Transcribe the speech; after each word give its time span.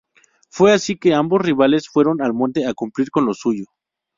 Fue 0.49 0.73
así 0.73 0.97
que 0.97 1.13
ambos 1.13 1.43
rivales 1.43 1.87
fueron 1.87 2.23
al 2.23 2.33
monte 2.33 2.65
a 2.65 2.73
cumplir 2.73 3.11
con 3.11 3.23
lo 3.27 3.35
suyo. 3.35 3.65